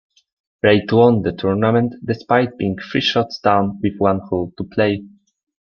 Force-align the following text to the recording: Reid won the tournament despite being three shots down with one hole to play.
Reid 0.63 0.91
won 0.91 1.21
the 1.21 1.31
tournament 1.31 1.93
despite 2.03 2.57
being 2.57 2.75
three 2.75 3.01
shots 3.01 3.37
down 3.37 3.79
with 3.83 3.99
one 3.99 4.17
hole 4.17 4.51
to 4.57 4.63
play. 4.63 5.03